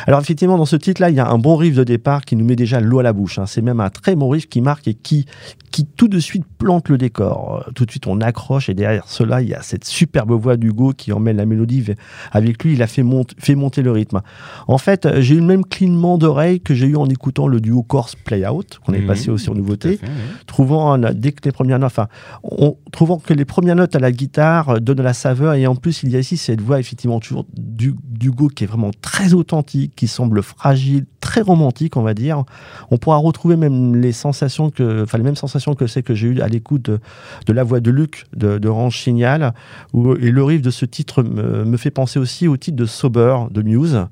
Alors 0.08 0.20
effectivement, 0.22 0.58
dans 0.58 0.66
ce 0.66 0.76
titre-là, 0.76 1.10
il 1.10 1.16
y 1.16 1.20
a 1.20 1.28
un 1.28 1.38
bon 1.38 1.56
riff 1.58 1.76
de 1.76 1.84
départ 1.84 2.24
qui 2.26 2.36
nous 2.36 2.46
met 2.46 2.56
déjà 2.56 2.80
l'eau 2.80 3.00
à 3.00 3.04
la 3.04 3.14
bouche. 3.14 3.38
hein. 3.40 3.46
C'est 3.46 3.62
même 3.62 3.80
un 3.80 3.90
très 3.90 4.16
bon 4.16 4.30
riff 4.30 4.48
qui 4.48 4.62
marque 4.62 4.88
et 4.88 4.94
qui, 4.94 5.26
qui 5.72 5.86
tout 5.86 6.08
de 6.08 6.20
suite 6.20 6.46
plante 6.58 6.90
le 6.90 6.98
décor. 6.98 7.64
Euh, 7.68 7.72
Tout 7.76 7.86
de 7.86 7.92
suite, 7.92 8.08
on 8.08 8.22
accroche 8.22 8.70
et 8.70 8.74
derrière 8.74 9.08
cela, 9.08 9.42
il 9.42 9.50
y 9.50 9.54
a 9.54 9.62
cette 9.62 9.86
superbe 9.86 10.32
voix 10.32 10.56
d'Hugo 10.58 10.94
qui 10.96 11.12
emmène 11.12 11.38
la 11.38 11.46
mélodie 11.46 11.84
avec 12.32 12.64
lui. 12.64 12.74
Il 12.74 12.82
a 12.84 12.88
fait, 12.88 13.04
monte- 13.04 13.34
fait 13.38 13.56
monter 13.56 13.82
le 13.82 13.92
rythme. 13.92 14.22
En 14.68 14.78
fait, 14.78 15.06
euh, 15.06 15.22
j'ai 15.22 15.36
eu 15.36 15.40
le 15.40 15.46
même 15.46 15.66
clignement 15.66 16.18
d'oreille 16.18 16.62
que 16.62 16.74
j'ai 16.74 16.88
eu 16.88 16.96
en 16.96 17.08
écoutant 17.08 17.48
le 17.48 17.60
duo 17.60 17.84
Corse 17.84 18.16
Play 18.16 18.48
Out, 18.48 18.80
qu'on 18.86 18.94
est 18.94 19.00
Mhm. 19.00 19.08
passé 19.08 19.30
aussi 19.32 19.50
en 19.50 19.54
nouveauté 19.56 19.98
fait, 19.98 20.06
oui. 20.06 20.12
trouvant 20.48 20.98
dès 20.98 21.32
que 21.32 21.42
les 21.46 21.52
premières 21.52 21.80
notes, 21.80 21.88
enfin, 21.92 22.08
on, 22.44 22.78
trouvant 22.92 23.18
que 23.18 23.34
les 23.34 23.46
premières 23.46 23.76
notes 23.76 23.96
à 23.96 24.00
la 24.00 24.12
guitare 24.12 24.70
euh, 24.70 24.80
donnent 24.80 25.02
la 25.02 25.14
saveur 25.14 25.54
et 25.56 25.66
en 25.74 25.76
plus 25.76 26.04
il 26.04 26.10
y 26.12 26.16
a 26.16 26.20
ici 26.20 26.38
cette 26.38 26.62
voix 26.62 26.80
effectivement 26.80 27.20
toujours 27.20 27.46
du 27.58 27.96
d'Hugo 28.04 28.48
qui 28.48 28.64
est 28.64 28.68
vraiment 28.68 28.92
très 29.02 29.34
authentique, 29.34 29.94
qui 29.96 30.08
semble 30.08 30.42
fragile, 30.44 31.06
très 31.20 31.42
romantique 31.42 31.98
on 31.98 32.02
va 32.04 32.14
dire. 32.14 32.44
On 32.92 32.98
pourra 32.98 33.18
retrouver 33.18 33.56
même 33.56 33.96
les 33.96 34.12
sensations 34.12 34.70
que, 34.70 35.04
enfin 35.04 35.18
les 35.18 35.24
mêmes 35.24 35.36
sensations 35.36 35.74
que 35.74 35.88
c'est 35.88 36.04
que 36.04 36.14
j'ai 36.14 36.28
eu 36.28 36.40
à 36.42 36.48
l'écoute 36.48 36.84
de, 36.84 37.00
de 37.48 37.54
la 37.54 37.64
voix 37.64 37.80
de 37.80 37.92
Luc 37.92 38.26
de, 38.36 38.58
de 38.60 38.70
Range 38.70 38.96
Signal 38.98 39.54
où, 39.94 40.14
et 40.16 40.32
le 40.32 40.44
riff 40.44 40.62
de 40.62 40.70
ce 40.70 40.86
titre 40.86 41.24
me, 41.24 41.66
me 41.66 41.78
fait 41.78 41.92
penser 41.92 42.20
aussi 42.20 42.48
au 42.48 42.56
titre 42.58 42.78
de 42.78 42.86
Sober 42.86 43.38
de 43.52 43.62
Muse 43.62 44.06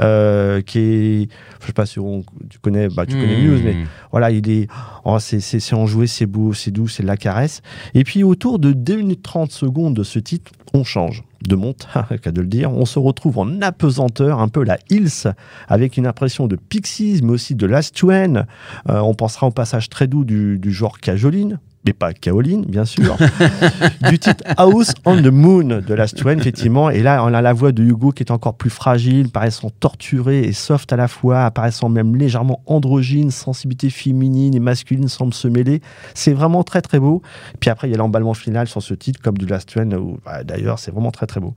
euh, 0.00 0.60
qui 0.62 0.78
est, 0.78 1.28
je 1.60 1.66
sais 1.66 1.72
pas 1.72 1.86
si 1.86 1.98
on- 1.98 2.24
tu 2.50 2.58
connais, 2.58 2.88
bah 2.88 3.06
tu 3.06 3.14
connais 3.18 3.36
Mhm. 3.36 3.50
Muse 3.50 3.60
mais 3.64 3.76
voilà, 4.10 4.30
il 4.30 4.48
est, 4.50 4.68
oh, 5.04 5.18
c'est 5.20 5.72
enjoué, 5.74 6.06
c'est 6.06 6.26
beau, 6.26 6.52
c'est 6.52 6.70
doux, 6.70 6.88
c'est 6.88 7.02
de 7.02 7.08
la 7.08 7.16
caresse. 7.16 7.62
Et 7.94 8.04
puis 8.04 8.22
autour 8.24 8.58
de 8.58 8.72
2 8.72 8.96
minutes 8.96 9.22
30 9.22 9.50
secondes 9.52 9.94
de 9.94 10.02
ce 10.02 10.18
titre, 10.18 10.52
on 10.72 10.82
change 10.84 11.03
de 11.42 11.56
monte, 11.56 11.88
qu'à 12.22 12.32
de 12.32 12.40
le 12.40 12.46
dire. 12.46 12.72
On 12.72 12.84
se 12.84 12.98
retrouve 12.98 13.38
en 13.38 13.60
apesanteur, 13.60 14.40
un 14.40 14.48
peu 14.48 14.64
la 14.64 14.78
Hills, 14.90 15.32
avec 15.68 15.96
une 15.96 16.06
impression 16.06 16.46
de 16.46 16.56
Pixies, 16.56 17.20
mais 17.22 17.32
aussi 17.32 17.54
de 17.54 17.66
Last 17.66 17.96
Twain. 17.96 18.46
Euh, 18.88 19.00
on 19.00 19.14
pensera 19.14 19.46
au 19.46 19.50
passage 19.50 19.88
très 19.88 20.06
doux 20.06 20.24
du, 20.24 20.58
du 20.58 20.72
genre 20.72 20.98
Cajoline. 20.98 21.58
Mais 21.84 21.92
pas 21.92 22.12
Kaolin, 22.14 22.62
bien 22.66 22.84
sûr, 22.84 23.16
du 24.08 24.18
titre 24.18 24.42
House 24.56 24.92
on 25.04 25.16
the 25.20 25.26
Moon 25.26 25.64
de 25.86 25.94
Last 25.94 26.24
One, 26.24 26.38
effectivement. 26.38 26.90
Et 26.90 27.02
là, 27.02 27.22
on 27.24 27.34
a 27.34 27.42
la 27.42 27.52
voix 27.52 27.72
de 27.72 27.82
Hugo 27.82 28.10
qui 28.10 28.22
est 28.22 28.30
encore 28.30 28.54
plus 28.54 28.70
fragile, 28.70 29.30
paraissant 29.30 29.70
torturé 29.80 30.40
et 30.40 30.52
soft 30.52 30.92
à 30.92 30.96
la 30.96 31.08
fois, 31.08 31.44
apparaissant 31.44 31.88
même 31.88 32.16
légèrement 32.16 32.62
androgyne, 32.66 33.30
sensibilité 33.30 33.90
féminine 33.90 34.54
et 34.54 34.60
masculine 34.60 35.08
semble 35.08 35.34
se 35.34 35.48
mêler. 35.48 35.82
C'est 36.14 36.32
vraiment 36.32 36.62
très 36.62 36.80
très 36.80 36.98
beau. 36.98 37.22
Puis 37.60 37.70
après, 37.70 37.88
il 37.88 37.90
y 37.90 37.94
a 37.94 37.98
l'emballement 37.98 38.34
final 38.34 38.66
sur 38.66 38.82
ce 38.82 38.94
titre, 38.94 39.20
comme 39.22 39.36
du 39.36 39.46
Last 39.46 39.76
One, 39.76 39.94
où 39.94 40.18
bah, 40.24 40.44
d'ailleurs, 40.44 40.78
c'est 40.78 40.90
vraiment 40.90 41.10
très 41.10 41.26
très 41.26 41.40
beau. 41.40 41.54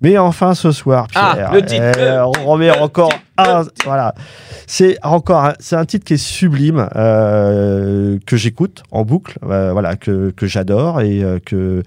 Mais 0.00 0.18
enfin, 0.18 0.54
ce 0.54 0.72
soir, 0.72 1.06
Ah, 1.14 1.32
Pierre, 1.34 1.52
le 1.52 1.64
titre, 1.64 1.98
eh, 1.98 2.18
on 2.18 2.46
remet 2.46 2.72
encore 2.72 3.12
un, 3.42 3.64
voilà. 3.84 4.14
C'est 4.66 4.96
encore, 5.02 5.44
un- 5.44 5.54
c'est 5.58 5.76
un 5.76 5.84
titre 5.84 6.04
qui 6.04 6.14
est 6.14 6.16
sublime, 6.16 6.88
euh, 6.96 8.18
que 8.26 8.36
j'écoute 8.36 8.82
en 8.90 9.04
boucle, 9.04 9.38
euh, 9.44 9.72
voilà, 9.72 9.96
que, 9.96 10.30
que 10.30 10.46
j'adore 10.46 11.00
et 11.00 11.22
euh, 11.22 11.38
que 11.44 11.82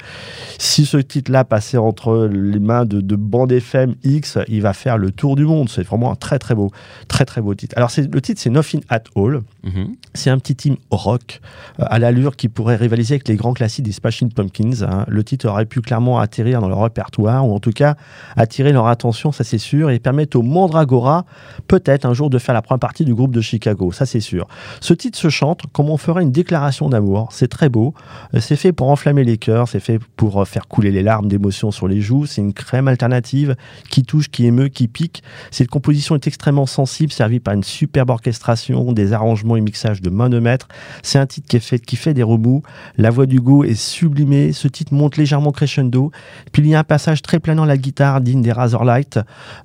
si 0.57 0.85
ce 0.85 0.97
titre-là 0.97 1.43
passait 1.43 1.77
entre 1.77 2.27
les 2.31 2.59
mains 2.59 2.85
de, 2.85 3.01
de 3.01 3.15
Band 3.15 3.47
FM 3.47 3.95
X, 4.03 4.37
il 4.47 4.61
va 4.61 4.73
faire 4.73 4.97
le 4.97 5.11
tour 5.11 5.35
du 5.35 5.45
monde. 5.45 5.69
C'est 5.69 5.83
vraiment 5.83 6.11
un 6.11 6.15
très 6.15 6.39
très 6.39 6.55
beau, 6.55 6.71
très 7.07 7.25
très 7.25 7.41
beau 7.41 7.53
titre. 7.55 7.73
Alors 7.77 7.91
c'est 7.91 8.13
le 8.13 8.21
titre, 8.21 8.39
c'est 8.41 8.49
Nothing 8.49 8.81
at 8.89 9.03
All. 9.15 9.41
Mhm. 9.63 9.95
C'est 10.13 10.29
un 10.29 10.37
petit 10.39 10.55
team 10.55 10.75
rock 10.91 11.41
à 11.79 11.99
l'allure 11.99 12.35
qui 12.35 12.49
pourrait 12.49 12.75
rivaliser 12.75 13.15
avec 13.15 13.27
les 13.27 13.35
grands 13.35 13.53
classiques 13.53 13.85
des 13.85 13.91
Smashing 13.91 14.31
Pumpkins. 14.31 14.83
hein. 14.83 15.05
Le 15.07 15.23
titre 15.23 15.47
aurait 15.49 15.65
pu 15.65 15.81
clairement 15.81 16.19
atterrir 16.19 16.61
dans 16.61 16.69
leur 16.69 16.81
répertoire, 16.81 17.47
ou 17.47 17.53
en 17.53 17.59
tout 17.59 17.71
cas 17.71 17.95
attirer 18.35 18.71
leur 18.71 18.87
attention, 18.87 19.31
ça 19.31 19.43
c'est 19.43 19.57
sûr, 19.57 19.89
et 19.89 19.99
permettre 19.99 20.37
au 20.37 20.41
Mandragora 20.41 21.25
peut-être 21.67 22.05
un 22.05 22.13
jour 22.13 22.29
de 22.29 22.37
faire 22.39 22.53
la 22.53 22.61
première 22.61 22.79
partie 22.79 23.05
du 23.05 23.13
groupe 23.13 23.33
de 23.33 23.41
Chicago, 23.41 23.91
ça 23.91 24.05
c'est 24.05 24.19
sûr. 24.19 24.47
Ce 24.81 24.93
titre 24.93 25.17
se 25.17 25.29
chante 25.29 25.63
comme 25.71 25.89
on 25.89 25.97
ferait 25.97 26.23
une 26.23 26.31
déclaration 26.31 26.89
d'amour, 26.89 27.29
c'est 27.31 27.47
très 27.47 27.69
beau, 27.69 27.93
Euh, 28.33 28.39
c'est 28.39 28.55
fait 28.55 28.71
pour 28.71 28.89
enflammer 28.89 29.23
les 29.23 29.37
cœurs, 29.37 29.67
c'est 29.67 29.79
fait 29.79 29.99
pour 30.15 30.41
euh, 30.41 30.45
faire 30.45 30.67
couler 30.67 30.91
les 30.91 31.03
larmes 31.03 31.27
d'émotion 31.27 31.71
sur 31.71 31.87
les 31.87 32.01
joues, 32.01 32.25
c'est 32.25 32.41
une 32.41 32.53
crème 32.53 32.87
alternative 32.87 33.55
qui 33.89 34.03
touche, 34.03 34.29
qui 34.29 34.45
émeut, 34.45 34.69
qui 34.69 34.87
pique. 34.87 35.23
Cette 35.51 35.69
composition 35.69 36.15
est 36.15 36.27
extrêmement 36.27 36.65
sensible, 36.65 37.11
servie 37.11 37.39
par 37.39 37.53
une 37.53 37.63
superbe 37.63 38.09
orchestration, 38.09 38.91
des 38.93 39.13
arrangements 39.13 39.55
et 39.55 39.61
mixages 39.61 40.01
de 40.01 40.09
main 40.09 40.29
de 40.29 40.39
maître. 40.39 40.67
C'est 41.03 41.19
un 41.19 41.25
titre 41.25 41.47
qui, 41.47 41.95
fait, 41.95 42.13
des 42.13 42.23
remous. 42.23 42.61
La 42.97 43.09
voix 43.09 43.25
d'Hugo 43.25 43.63
est 43.63 43.75
sublimée. 43.75 44.53
Ce 44.53 44.67
titre 44.67 44.93
monte 44.93 45.17
légèrement 45.17 45.51
crescendo. 45.51 46.11
Puis 46.51 46.63
il 46.63 46.69
y 46.69 46.75
a 46.75 46.79
un 46.79 46.83
passage 46.83 47.21
très 47.21 47.39
planant 47.39 47.63
à 47.63 47.67
la 47.67 47.77
guitare 47.77 48.21
digne 48.21 48.41
des 48.41 48.51
Razorlight. 48.51 49.19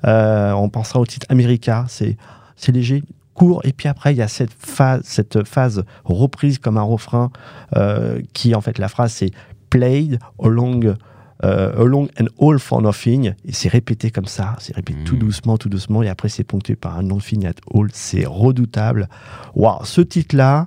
Euh, 0.07 0.53
on 0.53 0.69
pensera 0.69 1.01
au 1.01 1.07
titre 1.07 1.27
America. 1.29 1.60
C'est 1.89 2.17
c'est 2.57 2.73
léger, 2.73 3.03
court. 3.35 3.61
Et 3.65 3.73
puis 3.73 3.89
après, 3.89 4.13
il 4.13 4.19
y 4.19 4.23
a 4.23 4.29
cette 4.29 4.53
phase, 4.53 5.01
cette 5.05 5.47
phase 5.47 5.85
reprise 6.05 6.59
comme 6.59 6.77
un 6.77 6.83
refrain 6.83 7.31
euh, 7.77 8.21
qui, 8.33 8.55
en 8.55 8.61
fait, 8.61 8.79
la 8.79 8.89
phrase, 8.89 9.13
c'est 9.13 9.31
played 9.71 10.19
along. 10.43 10.95
euh, 11.43 11.73
along 11.83 12.09
and 12.21 12.27
all 12.39 12.59
for 12.59 12.83
nothing, 12.83 13.33
et 13.47 13.53
c'est 13.53 13.71
répété 13.71 14.11
comme 14.11 14.27
ça, 14.27 14.57
c'est 14.59 14.77
répété 14.77 14.99
tout 15.05 15.17
doucement, 15.17 15.57
tout 15.57 15.71
doucement, 15.71 16.03
et 16.03 16.09
après 16.11 16.29
c'est 16.29 16.45
ponctué 16.45 16.77
par 16.77 16.99
un 16.99 17.03
nothing 17.03 17.47
at 17.47 17.55
all, 17.75 17.89
c'est 17.95 18.27
redoutable. 18.27 19.09
Waouh, 19.55 19.85
ce 19.85 20.03
titre-là, 20.03 20.67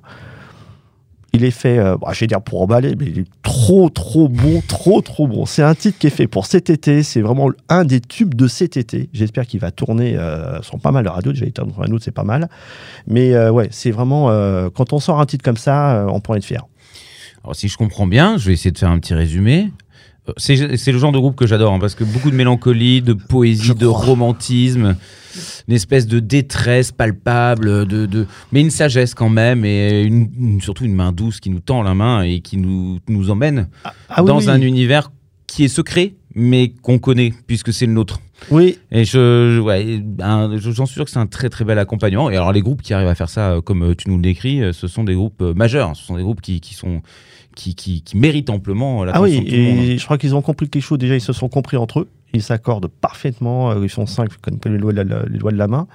il 1.33 1.43
est 1.43 1.51
fait, 1.51 1.79
euh, 1.79 1.97
bah, 1.97 2.09
je 2.13 2.19
vais 2.19 2.27
dire 2.27 2.41
pour 2.41 2.61
emballer, 2.61 2.95
mais 2.97 3.05
il 3.07 3.19
est 3.19 3.27
trop, 3.41 3.89
trop 3.89 4.29
bon, 4.29 4.61
trop, 4.67 5.01
trop 5.01 5.27
bon. 5.27 5.45
C'est 5.45 5.63
un 5.63 5.73
titre 5.73 5.97
qui 5.97 6.07
est 6.07 6.11
fait 6.11 6.27
pour 6.27 6.45
cet 6.45 6.69
été. 6.69 7.01
C'est 7.01 7.21
vraiment 7.21 7.49
un 7.69 7.85
des 7.85 7.99
tubes 7.99 8.35
de 8.35 8.47
cet 8.47 8.77
été. 8.77 9.09
J'espère 9.13 9.47
qu'il 9.47 9.59
va 9.59 9.71
tourner 9.71 10.13
euh, 10.15 10.59
pas 10.81 10.91
mal 10.91 11.03
de 11.03 11.09
radios. 11.09 11.31
Déjà, 11.31 11.45
sur 11.55 11.81
un 11.81 11.91
autre, 11.91 12.03
c'est 12.03 12.11
pas 12.11 12.23
mal. 12.23 12.49
Mais 13.07 13.33
euh, 13.33 13.51
ouais, 13.51 13.67
c'est 13.71 13.91
vraiment, 13.91 14.29
euh, 14.29 14.69
quand 14.69 14.93
on 14.93 14.99
sort 14.99 15.19
un 15.19 15.25
titre 15.25 15.43
comme 15.43 15.57
ça, 15.57 16.03
euh, 16.03 16.07
on 16.07 16.19
peut 16.19 16.35
être 16.37 16.45
fier. 16.45 16.65
Alors, 17.43 17.55
si 17.55 17.67
je 17.67 17.77
comprends 17.77 18.07
bien, 18.07 18.37
je 18.37 18.47
vais 18.47 18.53
essayer 18.53 18.71
de 18.71 18.77
faire 18.77 18.91
un 18.91 18.99
petit 18.99 19.15
résumé. 19.15 19.71
C'est 20.37 20.55
le 20.91 20.97
genre 20.97 21.11
de 21.11 21.17
groupe 21.19 21.35
que 21.35 21.45
j'adore, 21.45 21.73
hein, 21.73 21.79
parce 21.79 21.95
que 21.95 22.03
beaucoup 22.05 22.31
de 22.31 22.35
mélancolie, 22.35 23.01
de 23.01 23.13
poésie, 23.13 23.63
Je 23.63 23.73
de 23.73 23.87
crois. 23.87 24.05
romantisme, 24.05 24.95
une 25.67 25.73
espèce 25.73 26.07
de 26.07 26.19
détresse 26.19 26.91
palpable, 26.93 27.85
de, 27.85 28.05
de, 28.05 28.25
mais 28.53 28.61
une 28.61 28.69
sagesse 28.71 29.13
quand 29.15 29.27
même, 29.29 29.65
et 29.65 30.03
une, 30.03 30.29
une- 30.39 30.61
surtout 30.61 30.85
une 30.85 30.95
main 30.95 31.11
douce 31.11 31.39
qui 31.41 31.49
nous 31.49 31.59
tend 31.59 31.83
la 31.83 31.93
main 31.93 32.21
et 32.23 32.39
qui 32.39 32.55
nous, 32.57 32.99
nous 33.09 33.29
emmène 33.31 33.67
Ah 34.09 34.21
oui, 34.23 34.27
dans 34.27 34.39
oui. 34.39 34.49
un 34.49 34.61
univers 34.61 35.11
qui 35.45 35.65
est 35.65 35.67
secret, 35.69 36.13
mais 36.35 36.73
qu'on 36.81 36.99
connaît, 36.99 37.33
puisque 37.45 37.73
c'est 37.73 37.85
le 37.85 37.91
nôtre. 37.93 38.21
Oui, 38.51 38.77
Et 38.91 39.05
je, 39.05 39.59
ouais, 39.59 40.01
j'en 40.19 40.85
suis 40.85 40.95
sûr 40.95 41.05
que 41.05 41.11
c'est 41.11 41.19
un 41.19 41.27
très 41.27 41.49
très 41.49 41.65
bel 41.65 41.79
accompagnement. 41.79 42.29
Et 42.29 42.35
alors 42.35 42.51
les 42.51 42.61
groupes 42.61 42.81
qui 42.81 42.93
arrivent 42.93 43.07
à 43.07 43.15
faire 43.15 43.29
ça, 43.29 43.51
euh, 43.51 43.61
comme 43.61 43.83
euh, 43.83 43.95
tu 43.95 44.09
nous 44.09 44.15
le 44.17 44.21
décris, 44.21 44.61
euh, 44.61 44.73
ce 44.73 44.87
sont 44.87 45.03
des 45.03 45.13
groupes 45.15 45.41
majeurs. 45.41 45.95
Ce 45.95 46.03
sont 46.03 46.17
des 46.17 46.23
groupes 46.23 46.41
qui, 46.41 46.61
qui 46.61 46.73
sont 46.73 47.01
qui, 47.55 47.75
qui, 47.75 48.01
qui 48.01 48.17
méritent 48.17 48.49
amplement 48.49 49.03
Ah 49.03 49.05
l'attention 49.07 49.23
oui, 49.39 49.45
de 49.45 49.49
tout 49.49 49.55
le 49.55 49.61
monde. 49.61 49.77
et 49.85 49.97
je 49.97 50.03
crois 50.05 50.17
qu'ils 50.17 50.35
ont 50.35 50.41
compris 50.41 50.69
quelque 50.69 50.81
chose. 50.81 50.97
Déjà, 50.97 51.15
ils 51.15 51.21
se 51.21 51.33
sont 51.33 51.49
compris 51.49 51.77
entre 51.77 51.99
eux. 52.01 52.09
Ils 52.33 52.41
s'accordent 52.41 52.87
parfaitement. 52.87 53.71
euh, 53.71 53.83
Ils 53.83 53.89
sont 53.89 54.05
cinq, 54.07 54.29
comme 54.41 54.73
les 54.73 54.79
doigts 54.79 54.91
de 54.93 55.01
la, 55.01 55.23
les 55.25 55.37
doigts 55.37 55.51
de 55.51 55.57
la 55.57 55.67
main. 55.67 55.87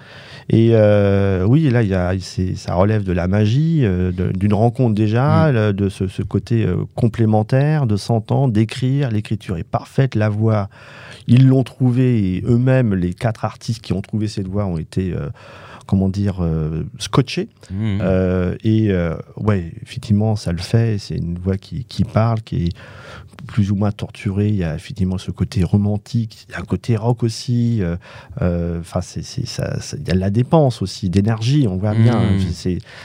Et 0.49 0.71
euh, 0.73 1.45
oui, 1.45 1.69
là, 1.69 1.83
il 1.83 1.89
y 1.89 1.95
a, 1.95 2.13
ça 2.55 2.75
relève 2.75 3.03
de 3.03 3.13
la 3.13 3.27
magie, 3.27 3.81
euh, 3.83 4.13
d'une 4.13 4.55
rencontre 4.55 4.95
déjà, 4.95 5.51
le- 5.51 5.73
de 5.73 5.89
ce, 5.89 6.07
ce 6.07 6.23
côté 6.23 6.65
euh, 6.65 6.77
complémentaire, 6.95 7.87
de 7.87 7.97
s'entendre, 7.97 8.53
d'écrire. 8.53 9.11
L'écriture 9.11 9.57
est 9.57 9.65
parfaite. 9.65 10.15
La 10.15 10.29
voix, 10.29 10.69
ils 11.27 11.47
l'ont 11.49 11.65
trouvée. 11.65 12.37
Et 12.37 12.45
eux-mêmes, 12.47 12.95
les 12.95 13.15
quatre 13.15 13.45
artistes 13.45 13.83
qui 13.83 13.93
ont 13.93 14.01
trouvé 14.01 14.29
cette 14.29 14.47
voix 14.49 14.65
ont 14.67 14.79
été, 14.79 15.13
comment 15.89 16.11
dire, 16.11 16.45
euh, 16.45 16.85
scotchés. 16.99 17.49
Mmh. 17.71 17.99
Euh, 18.03 18.55
et 18.63 18.91
euh, 18.91 19.17
ouais, 19.39 19.73
effectivement, 19.83 20.37
ça 20.37 20.53
le 20.53 20.59
fait. 20.59 20.99
C'est 20.99 21.17
une 21.17 21.39
voix 21.39 21.57
qui, 21.57 21.85
qui 21.87 22.05
parle, 22.05 22.43
qui 22.43 22.67
est 22.67 22.73
plus 23.47 23.71
ou 23.73 23.75
moins 23.75 23.91
torturée. 23.91 24.49
Il 24.49 24.57
y 24.57 24.65
a 24.65 24.75
effectivement 24.75 25.17
ce 25.17 25.31
côté 25.31 25.65
romantique, 25.65 26.45
il 26.47 26.53
y 26.53 26.55
a 26.57 26.59
un 26.59 26.65
côté 26.65 26.95
rock 26.97 27.23
aussi. 27.23 27.81
Enfin, 28.39 29.01
c'est 29.01 29.23
ça, 29.47 29.81
ça- 29.81 29.97
il 29.99 30.07
y 30.07 30.11
a 30.11 30.15
de 30.15 30.21
la 30.21 30.29
dépense 30.29 30.83
aussi, 30.83 31.09
d'énergie. 31.09 31.67
On 31.67 31.79
voit 31.79 31.95
bien. 31.95 32.19
Hein, 32.19 32.37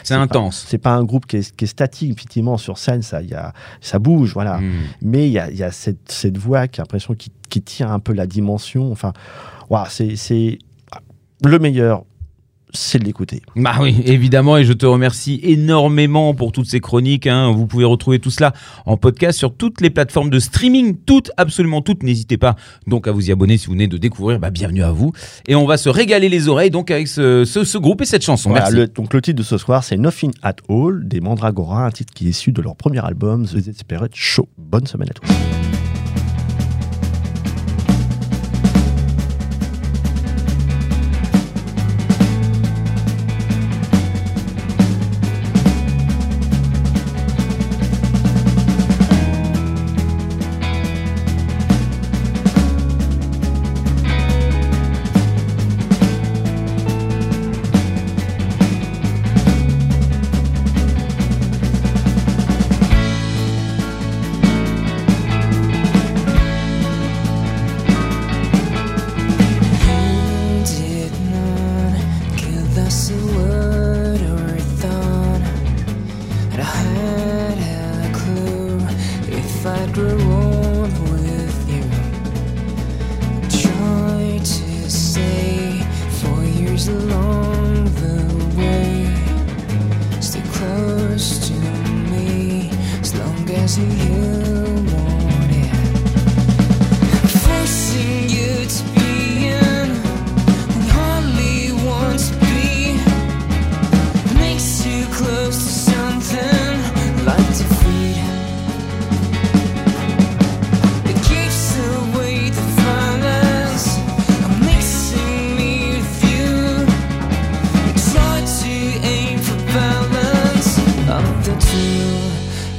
c'est 0.03 0.13
intense. 0.15 0.65
C'est 0.67 0.77
pas 0.77 0.93
un 0.93 1.05
groupe 1.05 1.25
qui 1.25 1.37
est, 1.37 1.55
qui 1.55 1.63
est 1.63 1.67
statique, 1.67 2.11
effectivement, 2.11 2.57
sur 2.57 2.77
scène. 2.77 3.01
Ça, 3.01 3.21
il 3.21 3.29
y 3.29 3.33
a, 3.33 3.53
ça 3.79 3.97
bouge, 3.97 4.33
voilà. 4.33 4.57
Mmh. 4.57 4.71
Mais 5.03 5.27
il 5.27 5.31
y 5.31 5.39
a, 5.39 5.49
il 5.49 5.55
y 5.57 5.63
a 5.63 5.71
cette, 5.71 6.11
cette 6.11 6.37
voix 6.37 6.67
qui 6.67 6.81
a 6.81 6.83
l'impression 6.83 7.13
qui, 7.15 7.31
qui 7.49 7.61
tient 7.61 7.93
un 7.93 7.99
peu 7.99 8.11
la 8.11 8.27
dimension. 8.27 8.91
Enfin, 8.91 9.13
c'est 9.87 10.17
c'est 10.17 10.59
le 11.45 11.59
meilleur. 11.59 12.03
C'est 12.75 12.97
de 12.99 13.05
l'écouter. 13.05 13.41
Bah 13.55 13.75
oui, 13.81 13.95
évidemment, 14.05 14.57
et 14.57 14.65
je 14.65 14.73
te 14.73 14.85
remercie 14.85 15.39
énormément 15.43 16.33
pour 16.33 16.51
toutes 16.51 16.65
ces 16.65 16.79
chroniques. 16.79 17.27
hein. 17.27 17.51
Vous 17.51 17.67
pouvez 17.67 17.85
retrouver 17.85 18.17
tout 18.19 18.31
cela 18.31 18.51
en 18.87 18.97
podcast 18.97 19.37
sur 19.37 19.55
toutes 19.55 19.79
les 19.79 19.91
plateformes 19.91 20.29
de 20.31 20.39
streaming, 20.39 20.95
toutes, 21.05 21.31
absolument 21.37 21.81
toutes. 21.81 22.01
N'hésitez 22.03 22.37
pas 22.37 22.55
donc 22.87 23.07
à 23.07 23.11
vous 23.11 23.29
y 23.29 23.31
abonner 23.31 23.57
si 23.57 23.67
vous 23.67 23.73
venez 23.73 23.87
de 23.87 23.97
découvrir. 23.97 24.39
Bah, 24.39 24.49
bienvenue 24.49 24.81
à 24.83 24.91
vous. 24.91 25.11
Et 25.47 25.53
on 25.55 25.65
va 25.67 25.77
se 25.77 25.87
régaler 25.89 26.29
les 26.29 26.47
oreilles 26.47 26.71
donc 26.71 26.89
avec 26.89 27.07
ce, 27.07 27.45
ce- 27.45 27.63
ce 27.63 27.77
groupe 27.77 28.01
et 28.01 28.05
cette 28.05 28.23
chanson. 28.23 28.49
Voilà, 28.49 28.65
Merci. 28.65 28.77
le- 28.77 28.87
donc 28.87 29.13
le 29.13 29.21
titre 29.21 29.37
de 29.37 29.43
ce 29.43 29.57
soir, 29.57 29.83
c'est 29.83 29.97
Nothing 29.97 30.31
at 30.41 30.55
All 30.69 31.07
des 31.07 31.21
Mandragora, 31.21 31.85
un 31.85 31.91
titre 31.91 32.13
qui 32.13 32.25
est 32.25 32.29
issu 32.31 32.51
de 32.51 32.61
leur 32.61 32.75
premier 32.75 33.05
album, 33.05 33.45
The 33.45 33.57
Desperate 33.57 34.15
Show. 34.15 34.47
Bonne 34.57 34.87
semaine 34.87 35.09
à 35.09 35.13
tous. 35.13 35.72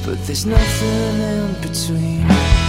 but 0.05 0.19
there's 0.27 0.45
nothing 0.45 1.21
in 1.21 1.55
between. 1.63 2.64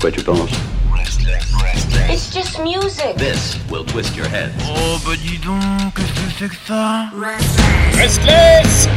Quoi 0.00 0.10
tu 0.10 0.22
penses 0.22 0.50
It's 2.08 2.32
just 2.34 2.58
music. 2.60 3.16
This 3.16 3.56
will 3.70 3.84
twist 3.84 4.16
your 4.16 4.26
head. 4.26 4.52
Oh 4.64 4.98
bah 5.04 5.14
dis 5.16 5.38
donc, 5.38 5.94
qu'est-ce 5.94 6.12
que 6.12 6.30
c'est 6.38 6.48
que 6.48 6.56
ça 6.66 7.10
Restless 7.94 8.88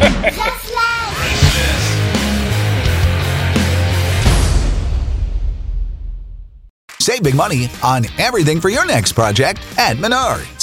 Save 7.00 7.22
big 7.22 7.36
money 7.36 7.70
on 7.84 8.06
everything 8.18 8.62
for 8.62 8.70
your 8.70 8.86
next 8.86 9.12
project 9.12 9.62
at 9.78 9.98
Menards. 9.98 10.62